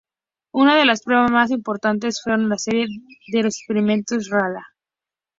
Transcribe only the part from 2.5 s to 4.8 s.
serie de los Experimentos RaLa.